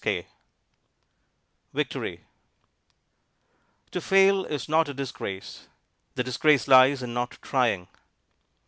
[1.75, 2.25] _VICTORY
[3.91, 5.67] To fail is not a disgrace;
[6.15, 7.87] the disgrace lies in not trying.